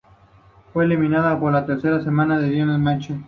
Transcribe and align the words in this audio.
Fue 0.73 0.85
eliminada 0.85 1.37
en 1.37 1.53
la 1.53 1.63
tercera 1.63 2.01
semana 2.03 2.37
con 2.37 2.49
Dionne 2.49 2.79
Mitchell. 2.79 3.19